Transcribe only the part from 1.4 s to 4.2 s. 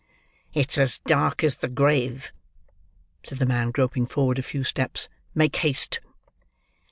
as the grave," said the man, groping